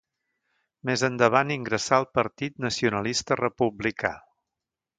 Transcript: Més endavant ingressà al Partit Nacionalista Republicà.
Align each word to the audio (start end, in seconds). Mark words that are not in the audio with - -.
Més 0.89 1.03
endavant 1.07 1.51
ingressà 1.57 1.99
al 2.01 2.07
Partit 2.19 2.57
Nacionalista 2.67 3.39
Republicà. 3.45 4.15